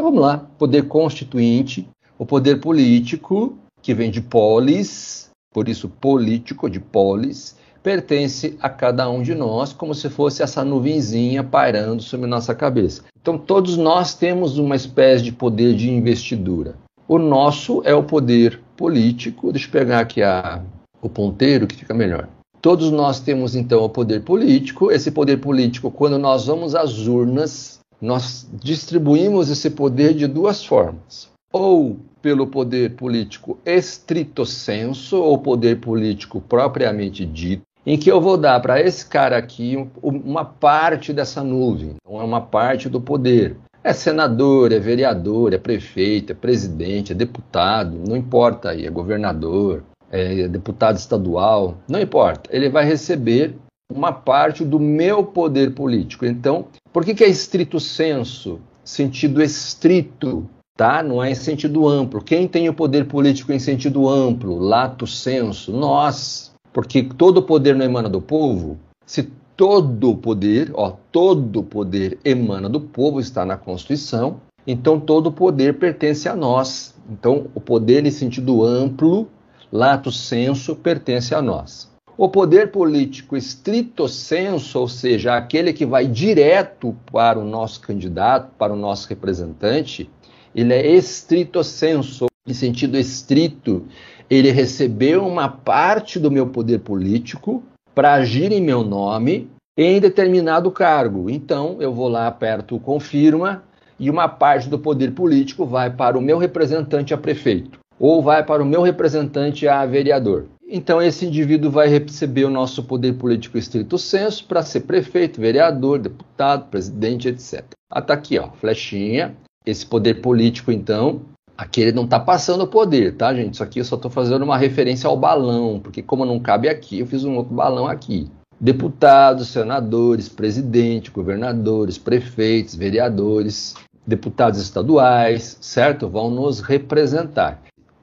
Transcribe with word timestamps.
Então 0.00 0.10
vamos 0.10 0.26
lá. 0.26 0.38
Poder 0.56 0.88
constituinte, 0.88 1.86
o 2.18 2.24
poder 2.24 2.58
político, 2.58 3.58
que 3.82 3.92
vem 3.92 4.10
de 4.10 4.22
polis, 4.22 5.28
por 5.52 5.68
isso 5.68 5.90
político, 5.90 6.70
de 6.70 6.80
polis, 6.80 7.54
pertence 7.82 8.56
a 8.62 8.70
cada 8.70 9.10
um 9.10 9.20
de 9.20 9.34
nós, 9.34 9.74
como 9.74 9.94
se 9.94 10.08
fosse 10.08 10.42
essa 10.42 10.64
nuvenzinha 10.64 11.44
pairando 11.44 12.02
sobre 12.02 12.26
nossa 12.26 12.54
cabeça. 12.54 13.04
Então 13.20 13.36
todos 13.36 13.76
nós 13.76 14.14
temos 14.14 14.56
uma 14.56 14.74
espécie 14.74 15.22
de 15.22 15.32
poder 15.32 15.74
de 15.74 15.90
investidura. 15.90 16.76
O 17.06 17.18
nosso 17.18 17.82
é 17.84 17.94
o 17.94 18.02
poder 18.02 18.58
político. 18.78 19.52
Deixa 19.52 19.68
eu 19.68 19.72
pegar 19.72 20.00
aqui 20.00 20.22
a, 20.22 20.62
o 21.02 21.10
ponteiro 21.10 21.66
que 21.66 21.76
fica 21.76 21.92
melhor. 21.92 22.26
Todos 22.62 22.90
nós 22.90 23.20
temos 23.20 23.54
então 23.54 23.84
o 23.84 23.90
poder 23.90 24.22
político. 24.22 24.90
Esse 24.90 25.10
poder 25.10 25.36
político, 25.36 25.90
quando 25.90 26.18
nós 26.18 26.46
vamos 26.46 26.74
às 26.74 27.06
urnas, 27.06 27.79
nós 28.00 28.48
distribuímos 28.52 29.50
esse 29.50 29.70
poder 29.70 30.14
de 30.14 30.26
duas 30.26 30.64
formas. 30.64 31.28
Ou 31.52 31.98
pelo 32.22 32.46
poder 32.46 32.96
político 32.96 33.58
estrito 33.64 34.46
senso, 34.46 35.20
ou 35.20 35.38
poder 35.38 35.80
político 35.80 36.40
propriamente 36.40 37.26
dito, 37.26 37.62
em 37.84 37.98
que 37.98 38.10
eu 38.10 38.20
vou 38.20 38.36
dar 38.36 38.60
para 38.60 38.80
esse 38.80 39.06
cara 39.06 39.36
aqui 39.36 39.76
uma 40.02 40.44
parte 40.44 41.12
dessa 41.12 41.42
nuvem, 41.42 41.94
então 41.96 42.20
é 42.20 42.24
uma 42.24 42.40
parte 42.40 42.88
do 42.88 43.00
poder. 43.00 43.56
É 43.82 43.94
senador, 43.94 44.72
é 44.72 44.78
vereador, 44.78 45.54
é 45.54 45.58
prefeito, 45.58 46.32
é 46.32 46.34
presidente, 46.34 47.12
é 47.12 47.14
deputado, 47.14 47.96
não 48.06 48.14
importa 48.14 48.70
aí, 48.70 48.86
é 48.86 48.90
governador, 48.90 49.82
é, 50.10 50.46
deputado 50.46 50.98
estadual, 50.98 51.78
não 51.88 51.98
importa, 51.98 52.50
ele 52.54 52.68
vai 52.68 52.84
receber 52.84 53.56
uma 53.90 54.12
parte 54.12 54.64
do 54.64 54.78
meu 54.78 55.24
poder 55.24 55.74
político. 55.74 56.26
Então, 56.26 56.66
por 56.92 57.04
que, 57.04 57.14
que 57.14 57.24
é 57.24 57.28
estrito 57.28 57.78
senso? 57.78 58.60
Sentido 58.84 59.42
estrito, 59.42 60.48
tá? 60.76 61.02
Não 61.02 61.22
é 61.22 61.30
em 61.30 61.34
sentido 61.34 61.86
amplo. 61.88 62.22
Quem 62.22 62.48
tem 62.48 62.68
o 62.68 62.74
poder 62.74 63.06
político 63.06 63.52
em 63.52 63.58
sentido 63.58 64.08
amplo, 64.08 64.58
lato 64.58 65.06
senso? 65.06 65.72
Nós. 65.72 66.52
Porque 66.72 67.02
todo 67.02 67.42
poder 67.42 67.74
não 67.74 67.84
emana 67.84 68.08
do 68.08 68.20
povo. 68.20 68.78
Se 69.04 69.30
todo 69.56 70.16
poder, 70.16 70.70
ó, 70.74 70.92
todo 71.12 71.62
poder 71.62 72.18
emana 72.24 72.68
do 72.68 72.80
povo, 72.80 73.20
está 73.20 73.44
na 73.44 73.56
Constituição, 73.56 74.40
então 74.66 74.98
todo 74.98 75.32
poder 75.32 75.78
pertence 75.78 76.28
a 76.28 76.36
nós. 76.36 76.94
Então, 77.10 77.48
o 77.54 77.60
poder 77.60 78.06
em 78.06 78.10
sentido 78.10 78.64
amplo 78.64 79.28
lato 79.72 80.10
senso, 80.10 80.74
pertence 80.74 81.34
a 81.34 81.40
nós. 81.40 81.89
O 82.22 82.28
poder 82.28 82.70
político 82.70 83.34
estrito 83.34 84.06
senso, 84.06 84.78
ou 84.78 84.86
seja, 84.86 85.34
aquele 85.34 85.72
que 85.72 85.86
vai 85.86 86.06
direto 86.06 86.94
para 87.10 87.38
o 87.38 87.44
nosso 87.46 87.80
candidato, 87.80 88.52
para 88.58 88.74
o 88.74 88.76
nosso 88.76 89.08
representante, 89.08 90.10
ele 90.54 90.74
é 90.74 90.86
estrito 90.86 91.64
senso, 91.64 92.26
em 92.46 92.52
sentido 92.52 92.98
estrito, 92.98 93.86
ele 94.28 94.50
recebeu 94.50 95.26
uma 95.26 95.48
parte 95.48 96.18
do 96.18 96.30
meu 96.30 96.48
poder 96.48 96.80
político 96.80 97.62
para 97.94 98.12
agir 98.12 98.52
em 98.52 98.60
meu 98.60 98.84
nome 98.84 99.50
em 99.74 99.98
determinado 99.98 100.70
cargo. 100.70 101.30
Então, 101.30 101.78
eu 101.80 101.90
vou 101.90 102.08
lá, 102.08 102.26
aperto 102.26 102.76
o 102.76 102.80
confirma 102.80 103.62
e 103.98 104.10
uma 104.10 104.28
parte 104.28 104.68
do 104.68 104.78
poder 104.78 105.12
político 105.12 105.64
vai 105.64 105.88
para 105.88 106.18
o 106.18 106.20
meu 106.20 106.36
representante 106.36 107.14
a 107.14 107.16
prefeito 107.16 107.80
ou 107.98 108.22
vai 108.22 108.44
para 108.44 108.62
o 108.62 108.66
meu 108.66 108.82
representante 108.82 109.66
a 109.66 109.86
vereador. 109.86 110.48
Então 110.72 111.02
esse 111.02 111.26
indivíduo 111.26 111.68
vai 111.68 111.88
receber 111.88 112.44
o 112.44 112.50
nosso 112.50 112.84
poder 112.84 113.14
político 113.14 113.58
estrito 113.58 113.98
senso 113.98 114.44
para 114.46 114.62
ser 114.62 114.82
prefeito, 114.82 115.40
vereador, 115.40 115.98
deputado, 115.98 116.70
presidente, 116.70 117.26
etc. 117.26 117.64
Ah, 117.90 118.00
tá 118.00 118.14
aqui, 118.14 118.38
ó, 118.38 118.52
flechinha. 118.52 119.34
Esse 119.66 119.84
poder 119.84 120.22
político, 120.22 120.70
então, 120.70 121.22
aqui 121.58 121.80
ele 121.80 121.90
não 121.92 122.04
está 122.04 122.20
passando 122.20 122.62
o 122.62 122.68
poder, 122.68 123.16
tá, 123.16 123.34
gente? 123.34 123.54
Isso 123.54 123.64
aqui 123.64 123.80
eu 123.80 123.84
só 123.84 123.96
estou 123.96 124.10
fazendo 124.10 124.42
uma 124.42 124.56
referência 124.56 125.08
ao 125.08 125.16
balão, 125.16 125.80
porque 125.82 126.02
como 126.02 126.24
não 126.24 126.38
cabe 126.38 126.68
aqui, 126.68 127.00
eu 127.00 127.06
fiz 127.06 127.24
um 127.24 127.34
outro 127.36 127.52
balão 127.52 127.88
aqui. 127.88 128.30
Deputados, 128.60 129.48
senadores, 129.48 130.28
presidente, 130.28 131.10
governadores, 131.10 131.98
prefeitos, 131.98 132.76
vereadores, 132.76 133.74
deputados 134.06 134.60
estaduais, 134.60 135.58
certo? 135.60 136.08
Vão 136.08 136.30
nos 136.30 136.60
representar. 136.60 137.60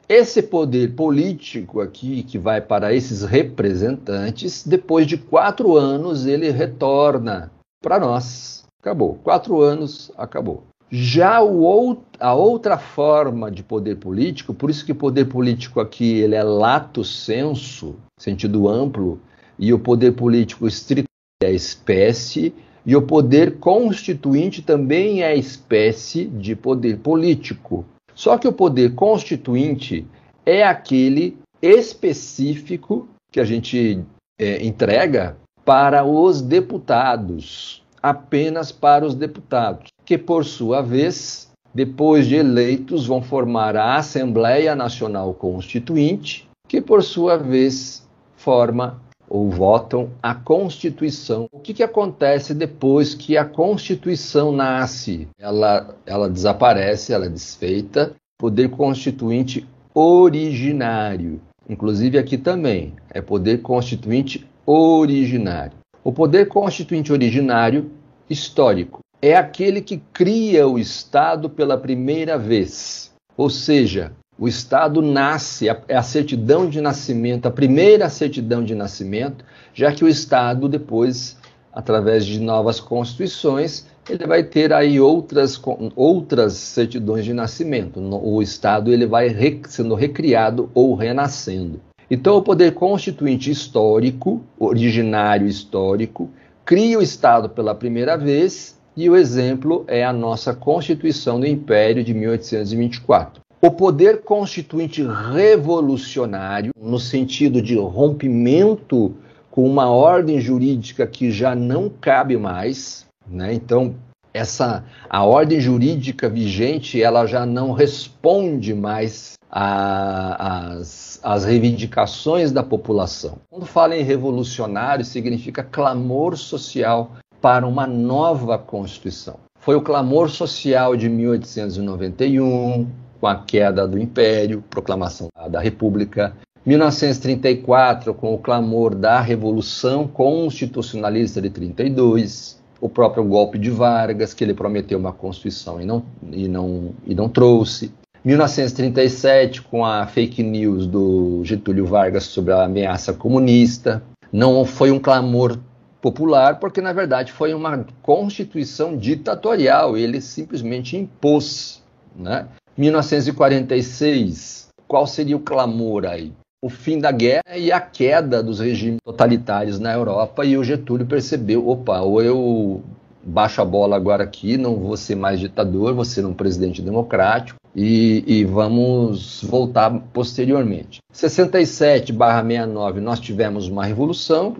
Esse 0.09 0.41
poder 0.41 0.95
político 0.95 1.81
aqui, 1.81 2.23
que 2.23 2.37
vai 2.37 2.61
para 2.61 2.93
esses 2.93 3.23
representantes, 3.23 4.65
depois 4.65 5.05
de 5.05 5.17
quatro 5.17 5.75
anos 5.75 6.25
ele 6.25 6.49
retorna 6.49 7.51
para 7.81 7.99
nós. 7.99 8.63
Acabou. 8.79 9.15
Quatro 9.15 9.61
anos, 9.61 10.09
acabou. 10.17 10.63
Já 10.89 11.43
o, 11.43 11.97
a 12.17 12.33
outra 12.33 12.77
forma 12.77 13.51
de 13.51 13.61
poder 13.61 13.97
político, 13.97 14.53
por 14.53 14.69
isso 14.69 14.85
que 14.85 14.93
o 14.93 14.95
poder 14.95 15.25
político 15.25 15.81
aqui 15.81 16.19
ele 16.19 16.35
é 16.35 16.43
lato 16.43 17.03
senso, 17.03 17.95
sentido 18.17 18.69
amplo, 18.69 19.19
e 19.59 19.73
o 19.73 19.79
poder 19.79 20.13
político 20.13 20.65
estrito 20.65 21.09
é 21.43 21.51
espécie, 21.51 22.55
e 22.85 22.95
o 22.95 23.01
poder 23.01 23.57
constituinte 23.59 24.61
também 24.61 25.21
é 25.21 25.35
espécie 25.35 26.25
de 26.25 26.55
poder 26.55 26.99
político. 26.99 27.83
Só 28.17 28.35
que 28.35 28.47
o 28.47 28.51
poder 28.51 28.95
constituinte 28.95 30.03
é 30.43 30.63
aquele 30.63 31.37
específico 31.61 33.07
que 33.31 33.39
a 33.39 33.45
gente 33.45 34.03
é, 34.39 34.65
entrega 34.65 35.37
para 35.63 36.03
os 36.03 36.41
deputados, 36.41 37.83
apenas 38.01 38.71
para 38.71 39.05
os 39.05 39.13
deputados, 39.13 39.89
que 40.03 40.17
por 40.17 40.45
sua 40.45 40.81
vez, 40.81 41.51
depois 41.75 42.25
de 42.25 42.37
eleitos, 42.37 43.05
vão 43.05 43.21
formar 43.21 43.75
a 43.75 43.97
Assembleia 43.97 44.73
Nacional 44.73 45.31
Constituinte, 45.35 46.49
que 46.67 46.81
por 46.81 47.03
sua 47.03 47.37
vez 47.37 48.03
forma 48.35 48.99
ou 49.29 49.49
votam 49.49 50.09
a 50.21 50.33
Constituição. 50.33 51.47
O 51.51 51.59
que, 51.59 51.73
que 51.73 51.83
acontece 51.83 52.53
depois 52.53 53.13
que 53.13 53.37
a 53.37 53.45
Constituição 53.45 54.51
nasce? 54.51 55.27
Ela, 55.39 55.95
ela 56.05 56.29
desaparece, 56.29 57.13
ela 57.13 57.25
é 57.25 57.29
desfeita. 57.29 58.13
Poder 58.37 58.69
Constituinte 58.69 59.67
originário. 59.93 61.41
Inclusive 61.67 62.17
aqui 62.17 62.37
também 62.37 62.93
é 63.09 63.21
poder 63.21 63.61
constituinte 63.61 64.47
originário. 64.65 65.73
O 66.03 66.13
poder 66.13 66.47
constituinte 66.47 67.11
originário 67.11 67.91
histórico 68.29 68.99
é 69.21 69.35
aquele 69.35 69.81
que 69.81 69.97
cria 70.13 70.67
o 70.67 70.77
Estado 70.77 71.49
pela 71.49 71.77
primeira 71.77 72.37
vez. 72.37 73.11
Ou 73.35 73.49
seja, 73.49 74.13
o 74.39 74.47
Estado 74.47 75.01
nasce, 75.01 75.67
é 75.87 75.95
a 75.95 76.03
certidão 76.03 76.69
de 76.69 76.79
nascimento, 76.79 77.47
a 77.47 77.51
primeira 77.51 78.07
certidão 78.07 78.63
de 78.63 78.75
nascimento, 78.75 79.43
já 79.73 79.91
que 79.91 80.03
o 80.03 80.07
Estado 80.07 80.69
depois, 80.69 81.37
através 81.73 82.25
de 82.25 82.39
novas 82.39 82.79
constituições, 82.79 83.87
ele 84.07 84.27
vai 84.27 84.43
ter 84.43 84.71
aí 84.71 84.99
outras, 84.99 85.59
outras 85.95 86.53
certidões 86.53 87.25
de 87.25 87.33
nascimento. 87.33 87.99
O 87.99 88.41
Estado 88.41 88.93
ele 88.93 89.05
vai 89.05 89.35
sendo 89.67 89.95
recriado 89.95 90.69
ou 90.73 90.93
renascendo. 90.93 91.81
Então, 92.09 92.37
o 92.37 92.41
poder 92.41 92.73
constituinte 92.73 93.51
histórico, 93.51 94.41
originário 94.57 95.47
histórico, 95.47 96.29
cria 96.63 96.99
o 96.99 97.01
Estado 97.01 97.49
pela 97.49 97.75
primeira 97.75 98.15
vez 98.15 98.79
e 98.95 99.09
o 99.09 99.15
exemplo 99.15 99.83
é 99.87 100.05
a 100.05 100.13
nossa 100.13 100.53
Constituição 100.53 101.39
do 101.39 101.45
Império 101.45 102.03
de 102.03 102.13
1824. 102.13 103.46
O 103.59 103.71
poder 103.71 104.21
constituinte 104.21 105.03
revolucionário, 105.03 106.71
no 106.79 106.99
sentido 106.99 107.59
de 107.59 107.75
rompimento 107.75 109.15
com 109.49 109.67
uma 109.67 109.89
ordem 109.89 110.39
jurídica 110.39 111.07
que 111.07 111.31
já 111.31 111.55
não 111.55 111.89
cabe 111.89 112.37
mais, 112.37 113.07
né? 113.27 113.51
Então, 113.51 113.95
essa 114.31 114.83
a 115.09 115.23
ordem 115.23 115.59
jurídica 115.59 116.29
vigente, 116.29 117.01
ela 117.01 117.25
já 117.25 117.47
não 117.47 117.71
responde 117.71 118.75
mais 118.75 119.33
às, 119.49 121.19
às 121.23 121.43
reivindicações 121.43 122.51
da 122.51 122.61
população. 122.61 123.39
Quando 123.49 123.65
fala 123.65 123.97
em 123.97 124.03
revolucionário, 124.03 125.03
significa 125.03 125.63
clamor 125.63 126.37
social 126.37 127.13
para 127.41 127.65
uma 127.65 127.87
nova 127.87 128.59
Constituição. 128.59 129.39
Foi 129.59 129.75
o 129.75 129.81
clamor 129.81 130.29
social 130.29 130.95
de 130.95 131.09
1891, 131.09 132.87
com 133.19 133.27
a 133.27 133.35
queda 133.35 133.87
do 133.87 133.97
Império, 133.99 134.63
proclamação 134.69 135.27
da 135.49 135.59
República. 135.59 136.33
1934, 136.65 138.13
com 138.13 138.33
o 138.33 138.37
clamor 138.37 138.93
da 138.93 139.21
Revolução 139.21 140.07
Constitucionalista 140.07 141.41
de 141.41 141.49
32, 141.49 142.61
o 142.81 142.89
próprio 142.89 143.23
golpe 143.23 143.57
de 143.57 143.69
Vargas, 143.69 144.33
que 144.33 144.43
ele 144.43 144.53
prometeu 144.53 144.99
uma 144.99 145.13
Constituição 145.13 145.81
e 145.81 145.85
não, 145.85 146.03
e 146.31 146.47
não, 146.47 146.91
e 147.05 147.15
não 147.15 147.29
trouxe. 147.29 147.91
1937, 148.23 149.61
com 149.61 149.85
a 149.85 150.05
fake 150.05 150.43
news 150.43 150.85
do 150.85 151.41
Getúlio 151.45 151.85
Vargas 151.85 152.25
sobre 152.25 152.51
a 152.51 152.63
ameaça 152.63 153.13
comunista. 153.13 154.03
Não 154.31 154.65
foi 154.65 154.91
um 154.91 154.99
clamor 154.99 155.57
popular, 156.01 156.59
porque 156.59 156.81
na 156.81 156.91
verdade 156.91 157.31
foi 157.31 157.53
uma 157.53 157.85
constituição 158.01 158.97
ditatorial. 158.97 159.97
Ele 159.97 160.19
simplesmente 160.19 160.97
impôs 160.97 161.81
Né? 162.15 162.47
1946, 162.77 164.67
qual 164.87 165.07
seria 165.07 165.35
o 165.35 165.39
clamor 165.39 166.05
aí? 166.05 166.31
O 166.61 166.69
fim 166.69 166.99
da 166.99 167.11
guerra 167.11 167.57
e 167.57 167.71
a 167.71 167.79
queda 167.79 168.41
dos 168.43 168.59
regimes 168.59 168.99
totalitários 169.03 169.79
na 169.79 169.93
Europa, 169.93 170.45
e 170.45 170.57
o 170.57 170.63
Getúlio 170.63 171.05
percebeu: 171.05 171.67
opa, 171.67 172.01
ou 172.01 172.21
eu 172.21 172.83
baixo 173.23 173.61
a 173.61 173.65
bola 173.65 173.95
agora 173.95 174.23
aqui, 174.23 174.57
não 174.57 174.75
vou 174.75 174.95
ser 174.95 175.15
mais 175.15 175.39
ditador, 175.39 175.93
vou 175.93 176.05
ser 176.05 176.25
um 176.25 176.33
presidente 176.33 176.81
democrático, 176.81 177.59
e, 177.75 178.23
e 178.25 178.45
vamos 178.45 179.43
voltar 179.43 179.91
posteriormente. 180.13 180.99
67/69 181.13 182.99
nós 182.99 183.19
tivemos 183.19 183.67
uma 183.67 183.85
revolução, 183.85 184.55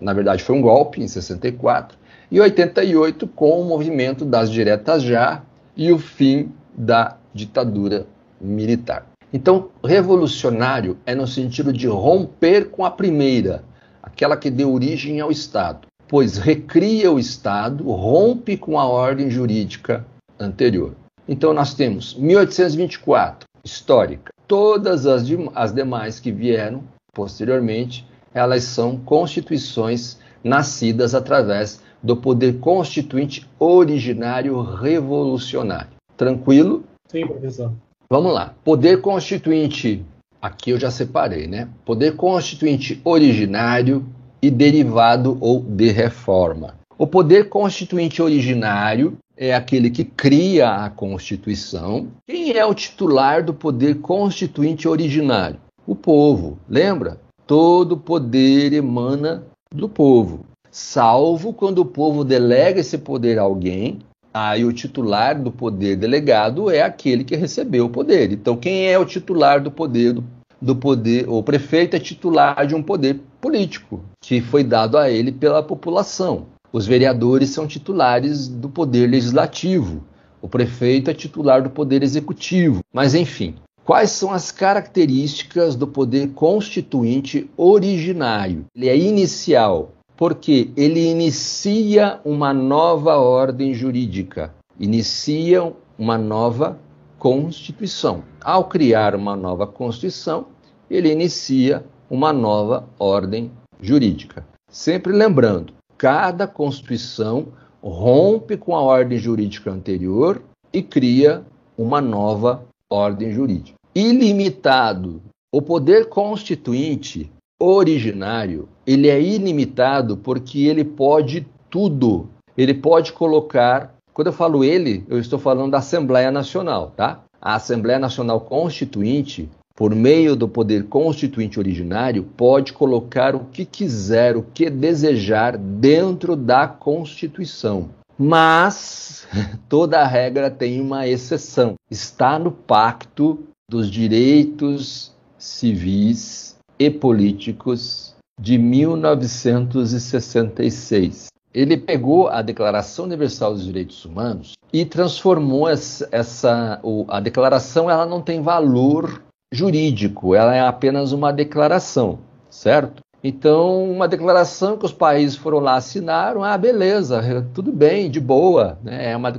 na 0.00 0.12
verdade 0.12 0.42
foi 0.42 0.56
um 0.56 0.62
golpe 0.62 1.02
em 1.02 1.08
64, 1.08 1.98
e 2.30 2.40
88 2.40 3.26
com 3.26 3.60
o 3.60 3.64
movimento 3.64 4.24
das 4.24 4.50
diretas 4.50 5.02
já 5.02 5.42
e 5.76 5.90
o 5.90 5.98
fim 5.98 6.52
da 6.76 7.16
ditadura 7.34 8.06
militar. 8.40 9.06
Então, 9.32 9.68
revolucionário 9.84 10.98
é 11.06 11.14
no 11.14 11.26
sentido 11.26 11.72
de 11.72 11.86
romper 11.86 12.70
com 12.70 12.84
a 12.84 12.90
primeira, 12.90 13.62
aquela 14.02 14.36
que 14.36 14.50
deu 14.50 14.72
origem 14.72 15.20
ao 15.20 15.30
Estado, 15.30 15.86
pois 16.08 16.36
recria 16.36 17.12
o 17.12 17.18
Estado, 17.18 17.84
rompe 17.84 18.56
com 18.56 18.78
a 18.78 18.86
ordem 18.86 19.30
jurídica 19.30 20.04
anterior. 20.38 20.94
Então, 21.28 21.54
nós 21.54 21.74
temos 21.74 22.14
1824, 22.14 23.48
histórica. 23.64 24.32
Todas 24.48 25.06
as, 25.06 25.24
as 25.54 25.72
demais 25.72 26.18
que 26.18 26.32
vieram 26.32 26.82
posteriormente, 27.12 28.04
elas 28.34 28.64
são 28.64 28.96
constituições 28.96 30.18
nascidas 30.42 31.14
através 31.14 31.80
do 32.02 32.16
poder 32.16 32.58
constituinte 32.58 33.48
originário 33.58 34.60
revolucionário. 34.60 35.90
Tranquilo? 36.16 36.84
Sim, 37.10 37.26
professor. 37.26 37.72
Vamos 38.08 38.32
lá. 38.32 38.54
Poder 38.62 39.00
constituinte, 39.00 40.04
aqui 40.40 40.70
eu 40.70 40.78
já 40.78 40.92
separei, 40.92 41.48
né? 41.48 41.68
Poder 41.84 42.14
constituinte 42.14 43.00
originário 43.04 44.06
e 44.40 44.48
derivado 44.48 45.36
ou 45.40 45.60
de 45.60 45.90
reforma. 45.90 46.76
O 46.96 47.08
poder 47.08 47.48
constituinte 47.48 48.22
originário 48.22 49.18
é 49.36 49.52
aquele 49.52 49.90
que 49.90 50.04
cria 50.04 50.84
a 50.84 50.88
Constituição. 50.88 52.08
Quem 52.28 52.52
é 52.52 52.64
o 52.64 52.74
titular 52.74 53.42
do 53.42 53.54
poder 53.54 53.96
constituinte 54.00 54.86
originário? 54.86 55.58
O 55.84 55.96
povo. 55.96 56.58
Lembra? 56.68 57.18
Todo 57.44 57.96
poder 57.96 58.72
emana 58.72 59.42
do 59.74 59.88
povo, 59.88 60.44
salvo 60.70 61.52
quando 61.52 61.80
o 61.80 61.84
povo 61.84 62.22
delega 62.22 62.80
esse 62.80 62.98
poder 62.98 63.36
a 63.36 63.42
alguém 63.42 63.98
Aí 64.32 64.64
o 64.64 64.72
titular 64.72 65.40
do 65.40 65.50
poder 65.50 65.96
delegado 65.96 66.70
é 66.70 66.82
aquele 66.82 67.24
que 67.24 67.34
recebeu 67.34 67.86
o 67.86 67.90
poder. 67.90 68.32
Então, 68.32 68.56
quem 68.56 68.86
é 68.86 68.96
o 68.98 69.04
titular 69.04 69.60
do 69.60 69.70
poder 69.70 70.12
do, 70.12 70.24
do 70.62 70.76
poder? 70.76 71.28
O 71.28 71.42
prefeito 71.42 71.96
é 71.96 72.00
titular 72.00 72.64
de 72.64 72.74
um 72.74 72.82
poder 72.82 73.20
político 73.40 74.00
que 74.20 74.40
foi 74.40 74.62
dado 74.62 74.96
a 74.96 75.10
ele 75.10 75.32
pela 75.32 75.62
população. 75.62 76.46
Os 76.72 76.86
vereadores 76.86 77.50
são 77.50 77.66
titulares 77.66 78.46
do 78.46 78.68
poder 78.68 79.10
legislativo. 79.10 80.04
O 80.40 80.48
prefeito 80.48 81.10
é 81.10 81.14
titular 81.14 81.62
do 81.62 81.70
poder 81.70 82.02
executivo. 82.02 82.80
Mas 82.92 83.14
enfim, 83.16 83.56
quais 83.84 84.10
são 84.10 84.30
as 84.32 84.52
características 84.52 85.74
do 85.74 85.88
poder 85.88 86.28
constituinte 86.28 87.50
originário? 87.56 88.66
Ele 88.76 88.88
é 88.88 88.96
inicial, 88.96 89.90
porque 90.20 90.70
ele 90.76 91.00
inicia 91.00 92.20
uma 92.26 92.52
nova 92.52 93.16
ordem 93.16 93.72
jurídica, 93.72 94.54
inicia 94.78 95.72
uma 95.98 96.18
nova 96.18 96.78
Constituição. 97.18 98.22
Ao 98.38 98.64
criar 98.64 99.14
uma 99.14 99.34
nova 99.34 99.66
Constituição, 99.66 100.48
ele 100.90 101.10
inicia 101.10 101.82
uma 102.10 102.34
nova 102.34 102.86
ordem 102.98 103.50
jurídica. 103.80 104.46
Sempre 104.70 105.14
lembrando, 105.14 105.72
cada 105.96 106.46
Constituição 106.46 107.46
rompe 107.82 108.58
com 108.58 108.76
a 108.76 108.82
ordem 108.82 109.16
jurídica 109.16 109.70
anterior 109.70 110.42
e 110.70 110.82
cria 110.82 111.42
uma 111.78 112.02
nova 112.02 112.66
ordem 112.90 113.32
jurídica. 113.32 113.78
Ilimitado. 113.94 115.22
O 115.50 115.62
poder 115.62 116.10
constituinte 116.10 117.32
originário, 117.60 118.66
ele 118.86 119.08
é 119.08 119.20
ilimitado 119.20 120.16
porque 120.16 120.66
ele 120.66 120.82
pode 120.82 121.46
tudo. 121.68 122.30
Ele 122.56 122.72
pode 122.72 123.12
colocar, 123.12 123.94
quando 124.14 124.28
eu 124.28 124.32
falo 124.32 124.64
ele, 124.64 125.04
eu 125.08 125.18
estou 125.18 125.38
falando 125.38 125.70
da 125.70 125.78
Assembleia 125.78 126.30
Nacional, 126.30 126.92
tá? 126.96 127.20
A 127.40 127.54
Assembleia 127.54 127.98
Nacional 127.98 128.40
Constituinte, 128.40 129.48
por 129.76 129.94
meio 129.94 130.34
do 130.34 130.48
poder 130.48 130.84
constituinte 130.86 131.58
originário, 131.58 132.24
pode 132.36 132.72
colocar 132.72 133.34
o 133.36 133.46
que 133.46 133.64
quiser, 133.64 134.36
o 134.36 134.42
que 134.42 134.68
desejar 134.68 135.56
dentro 135.56 136.34
da 136.36 136.66
Constituição. 136.66 137.88
Mas 138.18 139.26
toda 139.68 140.04
regra 140.04 140.50
tem 140.50 140.80
uma 140.80 141.06
exceção. 141.06 141.74
Está 141.90 142.38
no 142.38 142.50
Pacto 142.50 143.38
dos 143.70 143.90
Direitos 143.90 145.14
Civis 145.38 146.59
e 146.80 146.90
Políticos 146.90 148.16
de 148.40 148.56
1966. 148.56 151.26
Ele 151.52 151.76
pegou 151.76 152.28
a 152.28 152.40
Declaração 152.40 153.04
Universal 153.04 153.52
dos 153.52 153.66
Direitos 153.66 154.06
Humanos 154.06 154.52
e 154.72 154.86
transformou 154.86 155.68
essa, 155.68 156.08
essa 156.10 156.80
a 157.08 157.20
declaração, 157.20 157.90
ela 157.90 158.06
não 158.06 158.22
tem 158.22 158.40
valor 158.40 159.22
jurídico, 159.52 160.34
ela 160.34 160.54
é 160.54 160.60
apenas 160.60 161.12
uma 161.12 161.30
declaração, 161.32 162.20
certo? 162.48 163.02
Então, 163.22 163.90
uma 163.90 164.08
declaração 164.08 164.78
que 164.78 164.86
os 164.86 164.92
países 164.92 165.36
foram 165.36 165.58
lá 165.58 165.74
assinaram, 165.74 166.42
ah, 166.42 166.56
beleza, 166.56 167.46
tudo 167.52 167.70
bem, 167.70 168.10
de 168.10 168.20
boa, 168.20 168.78
né? 168.82 169.10
É 169.10 169.16
uma 169.16 169.30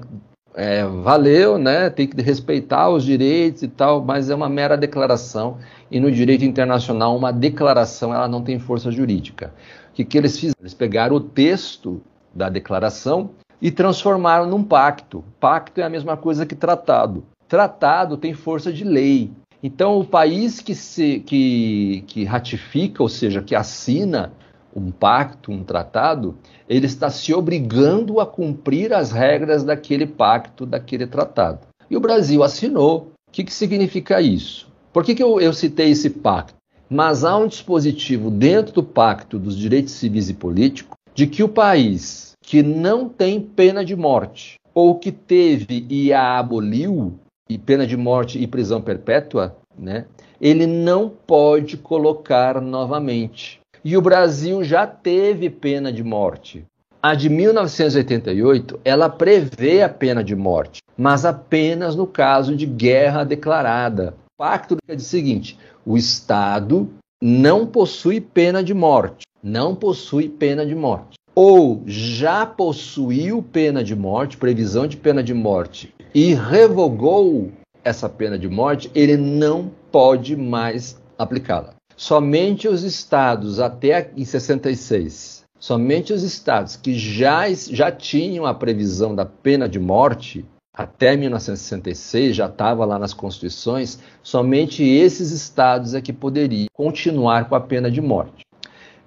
é, 0.54 0.86
valeu, 0.86 1.58
né? 1.58 1.90
Tem 1.90 2.08
que 2.08 2.22
respeitar 2.22 2.90
os 2.90 3.04
direitos 3.04 3.64
e 3.64 3.68
tal, 3.68 4.04
mas 4.04 4.30
é 4.30 4.36
uma 4.36 4.50
mera 4.50 4.78
declaração 4.78 5.58
e 5.90 6.00
no 6.00 6.12
direito 6.12 6.44
internacional 6.44 7.16
uma 7.16 7.32
declaração 7.32 8.14
ela 8.14 8.28
não 8.28 8.42
tem 8.42 8.60
força 8.60 8.92
jurídica. 8.92 9.54
O 9.92 9.94
que, 9.94 10.06
que 10.06 10.18
eles 10.18 10.38
fizeram? 10.38 10.56
Eles 10.60 10.74
pegaram 10.74 11.16
o 11.16 11.20
texto 11.20 12.02
da 12.34 12.50
declaração 12.50 13.32
e 13.62 13.72
transformaram 13.72 14.48
num 14.48 14.64
pacto. 14.64 15.24
Pacto 15.40 15.80
é 15.80 15.84
a 15.84 15.90
mesma 15.90 16.18
coisa 16.18 16.46
que 16.46 16.56
tratado. 16.56 17.24
Tratado 17.48 18.18
tem 18.18 18.34
força 18.34 18.72
de 18.72 18.84
lei. 18.84 19.32
Então, 19.64 20.00
o 20.00 20.06
país 20.06 20.60
que, 20.60 20.74
se, 20.74 21.20
que, 21.20 22.04
que 22.08 22.24
ratifica, 22.24 23.04
ou 23.04 23.10
seja, 23.10 23.44
que 23.44 23.54
assina 23.54 24.34
um 24.76 24.92
pacto, 24.92 25.52
um 25.52 25.64
tratado, 25.64 26.36
ele 26.68 26.86
está 26.86 27.10
se 27.10 27.34
obrigando 27.34 28.20
a 28.20 28.26
cumprir 28.26 28.94
as 28.94 29.12
regras 29.12 29.64
daquele 29.64 30.06
pacto, 30.06 30.66
daquele 30.66 31.08
tratado. 31.08 31.60
E 31.90 31.98
o 31.98 32.00
Brasil 32.00 32.44
assinou. 32.44 33.12
O 33.28 33.32
que, 33.32 33.44
que 33.44 33.54
significa 33.54 34.22
isso? 34.22 34.68
Por 34.92 35.04
que, 35.04 35.16
que 35.16 35.24
eu, 35.24 35.40
eu 35.40 35.54
citei 35.54 35.92
esse 35.92 36.10
pacto? 36.10 36.56
Mas 36.90 37.24
há 37.24 37.38
um 37.38 37.48
dispositivo 37.48 38.30
dentro 38.30 38.74
do 38.74 38.84
Pacto 38.84 39.40
dos 39.40 39.58
Direitos 39.58 39.94
Civis 39.94 40.30
e 40.30 40.34
Políticos 40.34 40.98
de 41.16 41.26
que 41.26 41.42
o 41.42 41.48
país 41.48 42.32
que 42.42 42.62
não 42.62 43.08
tem 43.08 43.40
pena 43.40 43.86
de 43.86 43.96
morte, 43.96 44.60
ou 44.74 45.00
que 45.00 45.12
teve 45.12 45.86
e 45.90 46.12
a 46.12 46.38
aboliu, 46.40 47.18
e 47.50 47.58
pena 47.58 47.88
de 47.88 47.96
morte 47.96 48.38
e 48.38 48.48
prisão 48.48 48.82
perpétua, 48.82 49.56
né, 49.78 50.06
ele 50.40 50.68
não 50.68 51.10
pode 51.10 51.78
colocar 51.78 52.60
novamente. 52.60 53.61
E 53.84 53.98
o 53.98 54.02
Brasil 54.02 54.64
já 54.64 54.86
teve 54.86 55.50
pena 55.50 55.92
de 55.92 56.04
morte. 56.04 56.64
A 57.02 57.16
de 57.16 57.30
1988, 57.30 58.80
ela 58.86 59.10
prevê 59.10 59.82
a 59.82 59.90
pena 59.90 60.24
de 60.24 60.36
morte, 60.36 60.84
mas 60.96 61.26
apenas 61.26 61.96
no 61.96 62.06
caso 62.06 62.56
de 62.56 62.68
guerra 62.68 63.24
declarada. 63.24 64.14
O 64.36 64.44
pacto 64.44 64.78
diz 64.88 65.04
o 65.04 65.10
seguinte: 65.10 65.58
o 65.84 65.98
Estado 65.98 66.92
não 67.20 67.66
possui 67.66 68.22
pena 68.22 68.64
de 68.64 68.72
morte, 68.72 69.26
não 69.42 69.74
possui 69.74 70.30
pena 70.30 70.64
de 70.64 70.76
morte. 70.76 71.18
Ou 71.34 71.82
já 71.88 72.46
possuiu 72.46 73.42
pena 73.42 73.84
de 73.84 73.96
morte, 73.96 74.38
previsão 74.38 74.86
de 74.86 74.98
pena 74.98 75.24
de 75.24 75.34
morte, 75.34 75.92
e 76.14 76.36
revogou 76.36 77.52
essa 77.84 78.08
pena 78.08 78.38
de 78.38 78.48
morte, 78.48 78.92
ele 78.94 79.18
não 79.18 79.72
pode 79.92 80.36
mais 80.36 81.02
aplicá-la. 81.18 81.81
Somente 82.02 82.68
os 82.68 82.82
estados, 82.82 83.60
até 83.60 84.10
em 84.18 84.26
66, 84.26 85.44
somente 85.60 86.12
os 86.12 86.24
estados 86.24 86.76
que 86.76 86.98
já, 86.98 87.44
já 87.54 87.92
tinham 87.92 88.44
a 88.44 88.56
previsão 88.56 89.14
da 89.14 89.24
pena 89.24 89.70
de 89.70 89.80
morte, 89.80 90.44
até 90.74 91.16
1966, 91.16 92.36
já 92.36 92.48
estava 92.48 92.86
lá 92.86 92.98
nas 92.98 93.14
constituições, 93.14 94.00
somente 94.24 94.84
esses 94.84 95.30
estados 95.30 95.94
é 95.94 96.02
que 96.02 96.12
poderiam 96.12 96.66
continuar 96.74 97.48
com 97.48 97.54
a 97.54 97.62
pena 97.62 97.92
de 97.92 98.02
morte. 98.02 98.48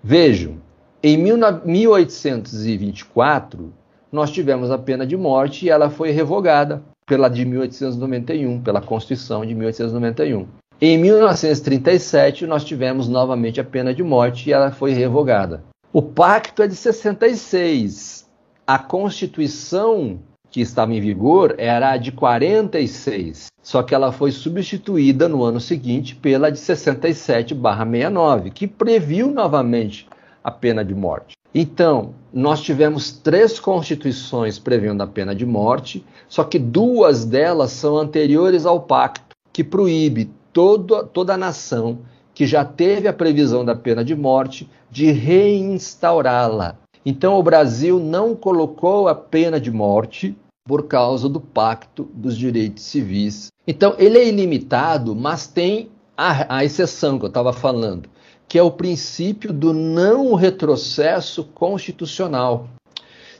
Vejam, 0.00 0.58
em 1.02 1.18
1824, 1.18 3.74
nós 4.12 4.30
tivemos 4.30 4.70
a 4.70 4.78
pena 4.78 5.04
de 5.04 5.16
morte 5.16 5.66
e 5.66 5.68
ela 5.68 5.90
foi 5.90 6.12
revogada. 6.12 6.80
pela 7.06 7.28
de 7.28 7.44
1891, 7.44 8.62
pela 8.62 8.80
Constituição 8.80 9.44
de 9.44 9.54
1891. 9.54 10.46
Em 10.81 10.99
1937, 10.99 12.47
nós 12.47 12.64
tivemos 12.64 13.09
novamente 13.09 13.61
a 13.61 13.64
pena 13.64 13.95
de 13.95 14.02
morte 14.02 14.50
e 14.50 14.52
ela 14.52 14.73
foi 14.73 14.93
revogada. 14.93 15.62
O 15.93 16.02
pacto 16.02 16.62
é 16.62 16.66
de 16.66 16.75
66. 16.75 18.28
A 18.66 18.78
Constituição 18.78 20.19
que 20.50 20.61
estava 20.61 20.93
em 20.93 21.00
vigor 21.00 21.54
era 21.59 21.90
a 21.90 21.97
de 21.97 22.12
46, 22.12 23.47
só 23.61 23.83
que 23.83 23.93
ela 23.95 24.12
foi 24.12 24.31
substituída 24.31 25.28
no 25.28 25.43
ano 25.43 25.61
seguinte 25.61 26.14
pela 26.14 26.50
de 26.50 26.59
67/69, 26.59 28.50
que 28.50 28.69
previu 28.69 29.28
novamente 29.33 30.09
a 30.43 30.50
pena 30.50 30.85
de 30.85 30.95
morte. 30.95 31.35
Então, 31.52 32.14
nós 32.33 32.61
tivemos 32.61 33.12
três 33.12 33.59
constituições 33.59 34.59
prevendo 34.59 35.02
a 35.02 35.07
pena 35.07 35.35
de 35.35 35.47
morte, 35.47 36.04
só 36.28 36.45
que 36.45 36.59
duas 36.59 37.25
delas 37.25 37.73
são 37.73 37.97
anteriores 37.97 38.66
ao 38.66 38.81
pacto, 38.81 39.37
que 39.52 39.62
proíbe 39.64 40.31
todo, 40.54 41.04
toda 41.04 41.34
a 41.34 41.37
nação 41.37 41.99
que 42.32 42.46
já 42.46 42.64
teve 42.64 43.06
a 43.06 43.12
previsão 43.12 43.64
da 43.64 43.75
pena 43.75 44.04
de 44.04 44.14
morte 44.14 44.70
de 44.90 45.11
reinstaurá-la. 45.11 46.78
Então, 47.04 47.38
o 47.38 47.42
Brasil 47.42 48.00
não 48.00 48.34
colocou 48.34 49.08
a 49.08 49.14
pena 49.14 49.61
de 49.61 49.70
morte 49.70 50.34
por 50.64 50.87
causa 50.87 51.28
do 51.28 51.40
Pacto 51.40 52.08
dos 52.14 52.37
Direitos 52.38 52.84
Civis. 52.84 53.49
Então, 53.66 53.94
ele 53.99 54.18
é 54.18 54.26
ilimitado, 54.26 55.14
mas 55.14 55.46
tem 55.46 55.90
a, 56.16 56.58
a 56.58 56.64
exceção 56.64 57.18
que 57.18 57.25
eu 57.25 57.28
estava 57.28 57.52
falando, 57.52 58.08
que 58.49 58.58
é 58.58 58.62
o 58.62 58.70
princípio 58.70 59.52
do 59.52 59.73
não 59.73 60.34
retrocesso 60.34 61.44
constitucional. 61.44 62.68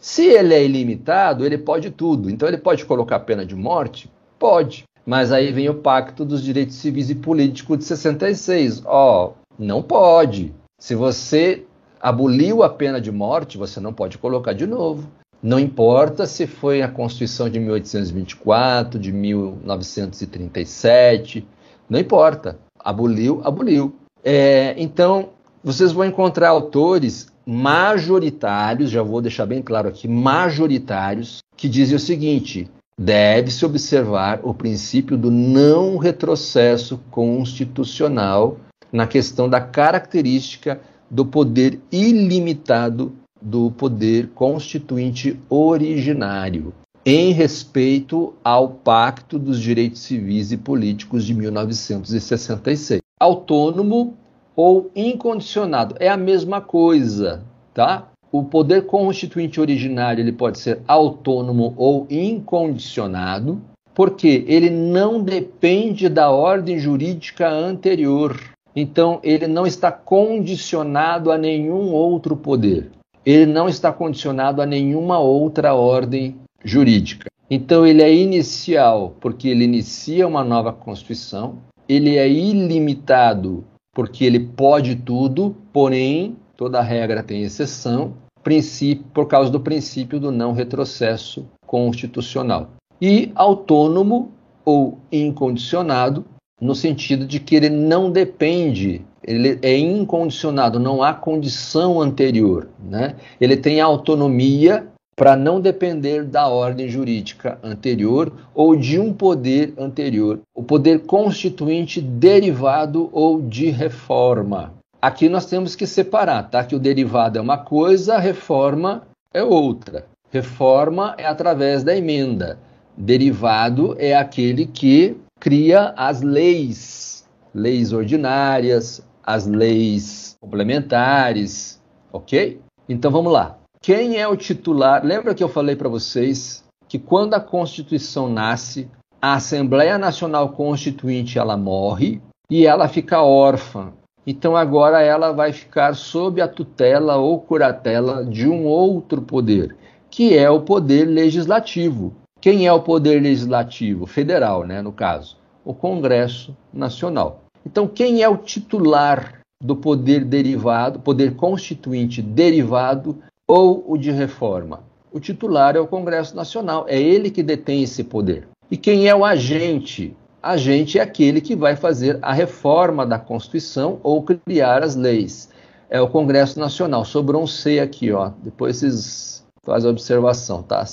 Se 0.00 0.26
ele 0.26 0.52
é 0.52 0.62
ilimitado, 0.62 1.47
ele 1.47 1.56
pode 1.56 1.90
tudo. 1.90 2.28
Então, 2.28 2.47
ele 2.47 2.59
pode 2.59 2.85
colocar 2.85 3.21
pena 3.21 3.47
de 3.47 3.54
morte? 3.54 4.11
Pode. 4.38 4.85
Mas 5.06 5.32
aí 5.32 5.52
vem 5.52 5.68
o 5.68 5.75
Pacto 5.75 6.25
dos 6.25 6.42
Direitos 6.42 6.76
Civis 6.76 7.11
e 7.11 7.14
Políticos 7.14 7.76
de 7.78 7.84
66. 7.84 8.82
Ó, 8.87 9.26
oh, 9.26 9.32
não 9.58 9.82
pode. 9.82 10.54
Se 10.78 10.94
você 10.94 11.64
aboliu 12.00 12.62
a 12.62 12.68
pena 12.68 13.00
de 13.00 13.11
morte, 13.12 13.58
você 13.58 13.80
não 13.80 13.92
pode 13.92 14.18
colocar 14.18 14.52
de 14.52 14.66
novo. 14.66 15.08
Não 15.42 15.58
importa 15.58 16.26
se 16.26 16.46
foi 16.46 16.80
a 16.80 16.88
Constituição 16.88 17.50
de 17.50 17.58
1824, 17.61 18.99
de 18.99 19.12
1937, 19.12 21.46
não 21.88 22.00
importa. 22.00 22.58
Aboliu, 22.78 23.42
aboliu. 23.44 23.94
É, 24.23 24.75
então, 24.78 25.30
vocês 25.62 25.92
vão 25.92 26.06
encontrar 26.06 26.49
autores 26.49 27.26
majoritários, 27.46 28.90
já 28.90 29.02
vou 29.02 29.20
deixar 29.20 29.44
bem 29.44 29.61
claro 29.61 29.87
aqui, 29.88 30.08
majoritários, 30.08 31.40
que 31.56 31.68
dizem 31.68 31.96
o 31.96 32.00
seguinte: 32.00 32.70
deve-se 32.98 33.64
observar 33.64 34.40
o 34.42 34.54
princípio 34.54 35.16
do 35.16 35.30
não 35.30 35.96
retrocesso 35.98 37.00
constitucional 37.10 38.58
na 38.92 39.06
questão 39.06 39.48
da 39.48 39.60
característica 39.60 40.80
do 41.10 41.26
poder 41.26 41.80
ilimitado 41.90 43.12
do 43.40 43.70
poder 43.72 44.28
constituinte 44.34 45.38
originário, 45.50 46.72
em 47.04 47.32
respeito 47.32 48.32
ao 48.42 48.68
Pacto 48.68 49.38
dos 49.38 49.60
Direitos 49.60 50.00
Civis 50.00 50.50
e 50.52 50.56
Políticos 50.56 51.26
de 51.26 51.34
1966. 51.34 53.02
Autônomo 53.20 54.16
ou 54.56 54.90
incondicionado 54.96 55.94
é 55.98 56.08
a 56.08 56.16
mesma 56.16 56.60
coisa, 56.60 57.42
tá? 57.74 58.08
O 58.35 58.43
poder 58.43 58.87
constituinte 58.87 59.61
originário 59.61 60.21
ele 60.21 60.33
pode 60.33 60.59
ser 60.59 60.81
autônomo 60.88 61.73
ou 61.76 62.07
incondicionado, 62.11 63.61
porque 63.95 64.45
ele 64.49 64.71
não 64.71 65.23
depende 65.23 66.09
da 66.09 66.31
ordem 66.31 66.79
jurídica 66.79 67.49
anterior. 67.49 68.41
Então, 68.75 69.21
ele 69.23 69.47
não 69.47 69.64
está 69.64 69.93
condicionado 69.93 71.31
a 71.31 71.38
nenhum 71.38 71.93
outro 71.93 72.37
poder 72.37 72.91
ele 73.25 73.47
não 73.47 73.69
está 73.69 73.91
condicionado 73.91 74.61
a 74.61 74.67
nenhuma 74.67 75.19
outra 75.19 75.75
ordem 75.75 76.37
jurídica. 76.62 77.31
Então 77.49 77.87
ele 77.87 78.03
é 78.03 78.12
inicial 78.12 79.17
porque 79.21 79.49
ele 79.49 79.64
inicia 79.64 80.26
uma 80.26 80.45
nova 80.45 80.73
Constituição, 80.73 81.59
ele 81.88 82.17
é 82.17 82.29
ilimitado 82.29 83.64
porque 83.95 84.25
ele 84.25 84.41
pode 84.41 84.97
tudo, 84.97 85.55
porém 85.73 86.37
toda 86.57 86.83
regra 86.83 87.23
tem 87.23 87.43
exceção, 87.43 88.14
princípio, 88.44 89.04
por 89.12 89.26
causa 89.26 89.50
do 89.50 89.58
princípio 89.58 90.20
do 90.20 90.30
não 90.30 90.52
retrocesso 90.52 91.44
constitucional. 91.66 92.70
E 93.00 93.32
autônomo 93.34 94.30
ou 94.64 94.98
incondicionado, 95.10 96.24
no 96.60 96.74
sentido 96.74 97.26
de 97.26 97.40
que 97.40 97.56
ele 97.56 97.68
não 97.68 98.12
depende 98.12 99.04
ele 99.26 99.58
é 99.62 99.76
incondicionado, 99.76 100.78
não 100.78 101.02
há 101.02 101.14
condição 101.14 102.00
anterior. 102.00 102.68
Né? 102.78 103.16
Ele 103.40 103.56
tem 103.56 103.80
autonomia 103.80 104.86
para 105.16 105.36
não 105.36 105.60
depender 105.60 106.24
da 106.24 106.48
ordem 106.48 106.88
jurídica 106.88 107.58
anterior 107.62 108.32
ou 108.54 108.76
de 108.76 108.98
um 108.98 109.12
poder 109.12 109.72
anterior, 109.78 110.40
o 110.54 110.62
poder 110.62 111.06
constituinte 111.06 112.00
derivado 112.00 113.08
ou 113.12 113.40
de 113.40 113.70
reforma. 113.70 114.74
Aqui 115.04 115.28
nós 115.28 115.44
temos 115.44 115.76
que 115.76 115.87
separar, 115.87 116.44
tá? 116.44 116.64
Que 116.64 116.75
o 116.75 116.78
derivado 116.78 117.38
é 117.38 117.42
uma 117.42 117.58
coisa, 117.58 118.14
a 118.14 118.18
reforma 118.18 119.02
é 119.34 119.42
outra. 119.42 120.06
Reforma 120.30 121.14
é 121.18 121.26
através 121.26 121.84
da 121.84 121.94
emenda. 121.94 122.58
Derivado 122.96 123.94
é 123.99 124.16
aquele 124.16 124.64
que 124.64 125.14
cria 125.38 125.92
as 125.94 126.23
leis, 126.23 127.28
leis 127.54 127.92
ordinárias, 127.92 129.06
as 129.23 129.46
leis 129.46 130.38
complementares, 130.40 131.82
ok? 132.11 132.58
Então 132.88 133.11
vamos 133.11 133.30
lá. 133.30 133.58
Quem 133.82 134.16
é 134.16 134.26
o 134.26 134.38
titular? 134.38 135.04
Lembra 135.04 135.34
que 135.34 135.44
eu 135.44 135.50
falei 135.50 135.76
para 135.76 135.90
vocês 135.90 136.64
que 136.88 136.99
quando 136.99 137.34
a 137.34 137.40
Constituição 137.40 138.30
nasce, 138.30 138.88
a 139.20 139.34
Assembleia 139.34 139.99
Nacional 139.99 140.49
Constituinte 140.52 141.38
ela 141.38 141.58
morre 141.58 142.23
e 142.49 142.66
ela 142.66 142.88
fica 142.88 143.20
órfã. 143.20 143.92
Então 144.26 144.57
agora 144.57 145.02
ela 145.02 145.33
vai 145.33 145.52
ficar 145.52 145.95
sob 145.95 146.40
a 146.40 146.49
tutela 146.49 147.16
ou 147.16 147.40
curatela 147.40 148.25
de 148.25 148.49
um 148.49 148.64
outro 148.64 149.21
poder, 149.21 149.76
que 150.11 150.37
é 150.37 150.49
o 150.49 150.62
poder 150.62 151.04
legislativo. 151.04 152.14
Quem 152.40 152.66
é 152.66 152.73
o 152.73 152.83
poder 152.83 153.21
legislativo? 153.23 154.07
Federal, 154.07 154.66
né, 154.66 154.83
no 154.83 154.93
caso, 154.93 155.37
o 155.64 155.73
Congresso 155.73 156.57
Nacional. 156.73 157.45
Então, 157.66 157.88
quem 157.88 158.23
é 158.23 158.28
o 158.28 158.37
titular 158.37 159.40
do 159.62 159.75
poder 159.75 160.25
derivado, 160.25 161.00
poder 161.00 161.37
constituinte 161.37 162.21
derivado 162.21 163.19
ou 163.49 163.85
o 163.88 163.97
de 163.97 164.11
reforma? 164.11 164.81
O 165.11 165.19
titular 165.19 165.76
é 165.76 165.81
o 165.81 165.87
Congresso 165.87 166.37
Nacional, 166.37 166.85
é 166.88 167.00
ele 167.00 167.31
que 167.31 167.43
detém 167.43 167.83
esse 167.83 168.04
poder. 168.04 168.47
E 168.71 168.76
quem 168.76 169.09
é 169.09 169.14
o 169.14 169.25
agente? 169.25 170.14
Agente 170.44 170.98
é 170.98 171.02
aquele 171.02 171.40
que 171.40 171.56
vai 171.56 171.74
fazer 171.74 172.18
a 172.20 172.30
reforma 172.30 173.06
da 173.06 173.18
Constituição 173.18 173.98
ou 174.02 174.22
criar 174.22 174.82
as 174.82 174.94
leis. 174.94 175.48
É 175.88 175.98
o 176.02 176.08
Congresso 176.08 176.60
Nacional. 176.60 177.02
Sobrou 177.06 177.42
um 177.42 177.46
C 177.46 177.80
aqui, 177.80 178.12
ó. 178.12 178.30
Depois 178.42 178.76
vocês 178.76 179.42
fazem 179.64 179.88
a 179.88 179.90
observação, 179.90 180.62
tá? 180.62 180.84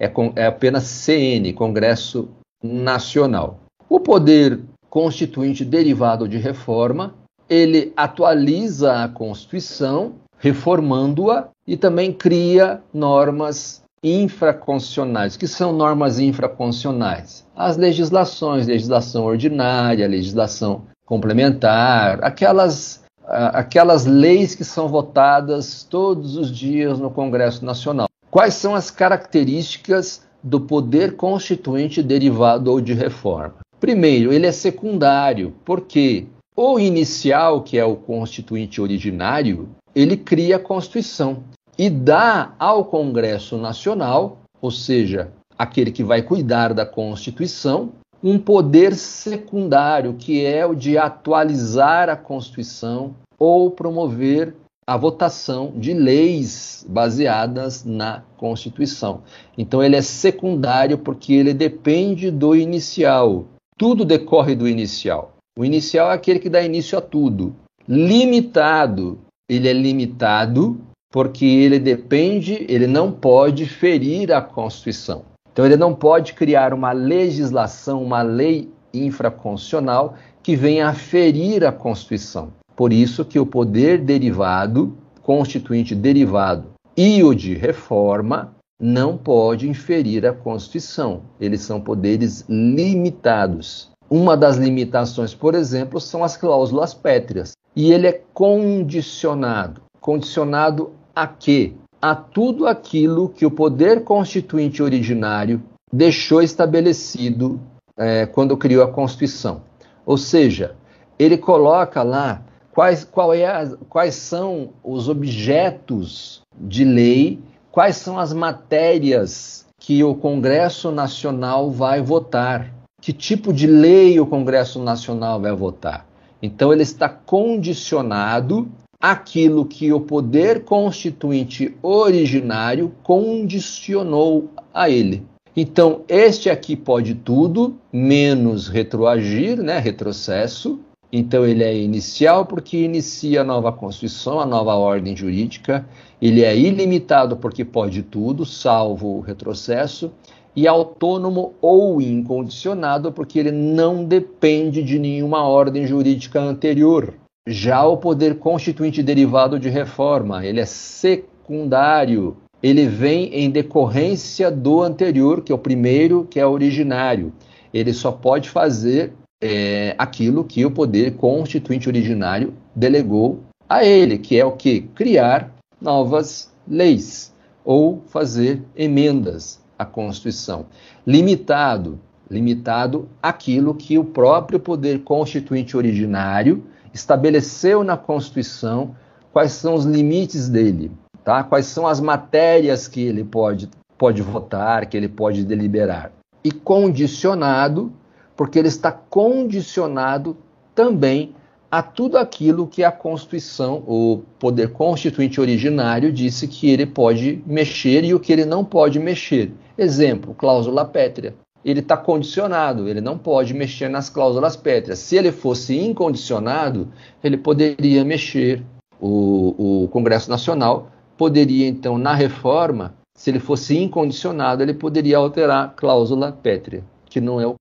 É, 0.00 0.10
é 0.34 0.46
apenas 0.46 0.82
CN, 0.82 1.52
Congresso 1.52 2.28
Nacional. 2.60 3.60
O 3.88 4.00
poder 4.00 4.58
constituinte 4.90 5.64
derivado 5.64 6.26
de 6.26 6.36
reforma, 6.36 7.14
ele 7.48 7.92
atualiza 7.96 9.04
a 9.04 9.08
Constituição, 9.08 10.14
reformando-a 10.38 11.50
e 11.64 11.76
também 11.76 12.12
cria 12.12 12.82
normas 12.92 13.84
infraconstitucionais. 14.02 15.36
que 15.36 15.46
são 15.46 15.72
normas 15.72 16.18
infraconstitucionais? 16.18 17.44
As 17.56 17.76
legislações, 17.76 18.66
legislação 18.66 19.24
ordinária, 19.24 20.06
legislação 20.06 20.82
complementar, 21.04 22.22
aquelas, 22.22 23.02
aquelas 23.26 24.04
leis 24.04 24.54
que 24.54 24.64
são 24.64 24.88
votadas 24.88 25.82
todos 25.82 26.36
os 26.36 26.50
dias 26.50 26.98
no 26.98 27.10
Congresso 27.10 27.64
Nacional. 27.64 28.08
Quais 28.30 28.54
são 28.54 28.74
as 28.74 28.90
características 28.90 30.22
do 30.42 30.60
poder 30.60 31.16
constituinte 31.16 32.02
derivado 32.02 32.70
ou 32.70 32.80
de 32.80 32.92
reforma? 32.92 33.54
Primeiro, 33.80 34.32
ele 34.32 34.46
é 34.46 34.52
secundário, 34.52 35.54
porque 35.64 36.26
o 36.54 36.78
inicial, 36.78 37.62
que 37.62 37.78
é 37.78 37.84
o 37.84 37.96
constituinte 37.96 38.80
originário, 38.80 39.68
ele 39.94 40.16
cria 40.16 40.56
a 40.56 40.60
Constituição 40.60 41.42
e 41.78 41.88
dá 41.88 42.54
ao 42.58 42.84
Congresso 42.84 43.56
Nacional, 43.56 44.38
ou 44.60 44.70
seja, 44.70 45.30
aquele 45.56 45.92
que 45.92 46.02
vai 46.02 46.22
cuidar 46.22 46.74
da 46.74 46.84
Constituição, 46.84 47.92
um 48.22 48.36
poder 48.36 48.96
secundário, 48.96 50.14
que 50.14 50.44
é 50.44 50.66
o 50.66 50.74
de 50.74 50.98
atualizar 50.98 52.08
a 52.08 52.16
Constituição 52.16 53.14
ou 53.38 53.70
promover 53.70 54.54
a 54.84 54.96
votação 54.96 55.72
de 55.76 55.92
leis 55.92 56.84
baseadas 56.88 57.84
na 57.84 58.22
Constituição. 58.36 59.22
Então 59.56 59.82
ele 59.82 59.94
é 59.94 60.02
secundário 60.02 60.98
porque 60.98 61.34
ele 61.34 61.54
depende 61.54 62.30
do 62.30 62.56
inicial. 62.56 63.44
Tudo 63.76 64.04
decorre 64.04 64.56
do 64.56 64.66
inicial. 64.66 65.34
O 65.56 65.64
inicial 65.64 66.10
é 66.10 66.14
aquele 66.14 66.40
que 66.40 66.48
dá 66.48 66.62
início 66.62 66.98
a 66.98 67.00
tudo. 67.00 67.54
Limitado, 67.86 69.18
ele 69.48 69.68
é 69.68 69.72
limitado 69.72 70.80
porque 71.10 71.44
ele 71.44 71.78
depende, 71.78 72.66
ele 72.68 72.86
não 72.86 73.10
pode 73.10 73.66
ferir 73.66 74.32
a 74.32 74.40
Constituição. 74.40 75.22
Então 75.52 75.64
ele 75.64 75.76
não 75.76 75.94
pode 75.94 76.34
criar 76.34 76.72
uma 76.72 76.92
legislação, 76.92 78.02
uma 78.02 78.22
lei 78.22 78.70
infraconstitucional 78.92 80.14
que 80.42 80.54
venha 80.54 80.88
a 80.88 80.94
ferir 80.94 81.64
a 81.64 81.72
Constituição. 81.72 82.52
Por 82.76 82.92
isso 82.92 83.24
que 83.24 83.38
o 83.38 83.46
poder 83.46 83.98
derivado, 83.98 84.96
constituinte 85.22 85.94
derivado 85.94 86.68
e 86.96 87.22
o 87.22 87.34
de 87.34 87.54
reforma 87.54 88.54
não 88.80 89.16
pode 89.16 89.68
inferir 89.68 90.24
a 90.24 90.32
Constituição. 90.32 91.22
Eles 91.40 91.62
são 91.62 91.80
poderes 91.80 92.44
limitados. 92.48 93.90
Uma 94.08 94.36
das 94.36 94.56
limitações, 94.56 95.34
por 95.34 95.54
exemplo, 95.54 96.00
são 96.00 96.22
as 96.22 96.36
cláusulas 96.36 96.94
pétreas. 96.94 97.52
E 97.74 97.92
ele 97.92 98.06
é 98.06 98.22
condicionado. 98.32 99.82
Condicionado 100.00 100.92
a 101.22 101.26
quê? 101.26 101.72
A 102.00 102.14
tudo 102.14 102.66
aquilo 102.68 103.28
que 103.28 103.44
o 103.44 103.50
poder 103.50 104.04
constituinte 104.04 104.80
originário 104.82 105.60
deixou 105.92 106.40
estabelecido 106.40 107.60
é, 107.96 108.24
quando 108.24 108.56
criou 108.56 108.84
a 108.84 108.92
Constituição. 108.92 109.62
Ou 110.06 110.16
seja, 110.16 110.76
ele 111.18 111.36
coloca 111.36 112.04
lá 112.04 112.42
quais, 112.72 113.08
é 113.34 113.46
a, 113.46 113.66
quais 113.88 114.14
são 114.14 114.70
os 114.84 115.08
objetos 115.08 116.40
de 116.56 116.84
lei, 116.84 117.40
quais 117.72 117.96
são 117.96 118.16
as 118.16 118.32
matérias 118.32 119.66
que 119.80 120.04
o 120.04 120.14
Congresso 120.14 120.92
Nacional 120.92 121.68
vai 121.68 122.00
votar, 122.00 122.72
que 123.00 123.12
tipo 123.12 123.52
de 123.52 123.66
lei 123.66 124.20
o 124.20 124.26
Congresso 124.26 124.80
Nacional 124.80 125.40
vai 125.40 125.52
votar. 125.52 126.06
Então 126.40 126.72
ele 126.72 126.84
está 126.84 127.08
condicionado 127.08 128.70
àquilo 129.00 129.64
que 129.64 129.92
o 129.92 130.00
poder 130.00 130.64
constituinte 130.64 131.76
originário 131.80 132.92
condicionou 133.02 134.50
a 134.74 134.90
ele. 134.90 135.24
Então, 135.56 136.02
este 136.08 136.50
aqui 136.50 136.76
pode 136.76 137.14
tudo, 137.14 137.76
menos 137.92 138.68
retroagir, 138.68 139.60
né, 139.62 139.78
retrocesso. 139.78 140.80
Então, 141.12 141.46
ele 141.46 141.64
é 141.64 141.76
inicial 141.76 142.44
porque 142.44 142.76
inicia 142.84 143.40
a 143.40 143.44
nova 143.44 143.72
Constituição, 143.72 144.38
a 144.38 144.46
nova 144.46 144.74
ordem 144.74 145.16
jurídica. 145.16 145.86
Ele 146.20 146.42
é 146.42 146.56
ilimitado 146.56 147.36
porque 147.36 147.64
pode 147.64 148.02
tudo, 148.02 148.44
salvo 148.44 149.16
o 149.16 149.20
retrocesso. 149.20 150.12
E 150.54 150.66
autônomo 150.66 151.54
ou 151.60 152.02
incondicionado 152.02 153.12
porque 153.12 153.38
ele 153.38 153.52
não 153.52 154.04
depende 154.04 154.82
de 154.82 154.98
nenhuma 154.98 155.42
ordem 155.44 155.86
jurídica 155.86 156.40
anterior. 156.40 157.14
Já 157.50 157.82
o 157.86 157.96
poder 157.96 158.34
constituinte 158.34 159.02
derivado 159.02 159.58
de 159.58 159.70
reforma, 159.70 160.44
ele 160.44 160.60
é 160.60 160.66
secundário, 160.66 162.36
ele 162.62 162.86
vem 162.86 163.32
em 163.32 163.48
decorrência 163.48 164.50
do 164.50 164.82
anterior, 164.82 165.40
que 165.40 165.50
é 165.50 165.54
o 165.54 165.58
primeiro, 165.58 166.26
que 166.30 166.38
é 166.38 166.46
originário. 166.46 167.32
Ele 167.72 167.94
só 167.94 168.12
pode 168.12 168.50
fazer 168.50 169.14
é, 169.40 169.94
aquilo 169.96 170.44
que 170.44 170.66
o 170.66 170.70
poder 170.70 171.16
constituinte 171.16 171.88
originário 171.88 172.52
delegou 172.76 173.40
a 173.66 173.82
ele, 173.82 174.18
que 174.18 174.38
é 174.38 174.44
o 174.44 174.52
que? 174.52 174.82
Criar 174.82 175.50
novas 175.80 176.52
leis 176.68 177.34
ou 177.64 178.02
fazer 178.08 178.62
emendas 178.76 179.58
à 179.78 179.86
Constituição. 179.86 180.66
Limitado, 181.06 181.98
limitado 182.30 183.08
aquilo 183.22 183.74
que 183.74 183.96
o 183.96 184.04
próprio 184.04 184.60
poder 184.60 184.98
constituinte 184.98 185.78
originário 185.78 186.62
estabeleceu 186.92 187.84
na 187.84 187.96
Constituição, 187.96 188.94
quais 189.32 189.52
são 189.52 189.74
os 189.74 189.84
limites 189.84 190.48
dele 190.48 190.90
tá? 191.28 191.44
Quais 191.44 191.66
são 191.66 191.86
as 191.86 192.00
matérias 192.00 192.88
que 192.88 193.02
ele 193.02 193.22
pode, 193.22 193.68
pode 193.98 194.22
votar, 194.22 194.86
que 194.86 194.96
ele 194.96 195.10
pode 195.10 195.44
deliberar. 195.44 196.10
E 196.42 196.50
condicionado, 196.50 197.92
porque 198.34 198.58
ele 198.58 198.68
está 198.68 198.90
condicionado 198.90 200.38
também 200.74 201.34
a 201.70 201.82
tudo 201.82 202.16
aquilo 202.16 202.66
que 202.66 202.82
a 202.82 202.90
Constituição, 202.90 203.84
o 203.86 204.22
poder 204.38 204.72
constituinte 204.72 205.38
originário, 205.38 206.10
disse 206.10 206.48
que 206.48 206.70
ele 206.70 206.86
pode 206.86 207.42
mexer 207.46 208.04
e 208.04 208.14
o 208.14 208.20
que 208.20 208.32
ele 208.32 208.46
não 208.46 208.64
pode 208.64 208.98
mexer. 208.98 209.52
Exemplo, 209.76 210.34
cláusula 210.34 210.86
pétrea. 210.86 211.34
Ele 211.64 211.80
está 211.80 211.96
condicionado, 211.96 212.88
ele 212.88 213.00
não 213.00 213.18
pode 213.18 213.52
mexer 213.52 213.88
nas 213.88 214.08
cláusulas 214.08 214.56
pétreas. 214.56 214.98
Se 215.00 215.16
ele 215.16 215.32
fosse 215.32 215.78
incondicionado, 215.78 216.88
ele 217.22 217.36
poderia 217.36 218.04
mexer. 218.04 218.62
O, 219.00 219.84
o 219.84 219.88
Congresso 219.88 220.28
Nacional 220.28 220.90
poderia, 221.16 221.68
então, 221.68 221.98
na 221.98 222.14
reforma, 222.14 222.94
se 223.14 223.30
ele 223.30 223.40
fosse 223.40 223.76
incondicionado, 223.76 224.62
ele 224.62 224.74
poderia 224.74 225.18
alterar 225.18 225.64
a 225.64 225.68
cláusula 225.68 226.30
pétrea, 226.32 226.84
que 227.06 227.20
não 227.20 227.40
é 227.40 227.46
o 227.46 227.54